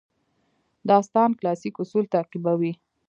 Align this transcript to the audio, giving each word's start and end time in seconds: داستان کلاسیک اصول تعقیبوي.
داستان 0.89 1.29
کلاسیک 1.39 1.75
اصول 1.83 2.05
تعقیبوي. 2.13 2.73